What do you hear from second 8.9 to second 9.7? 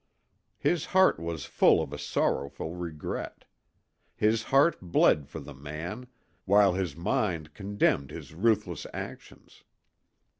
actions.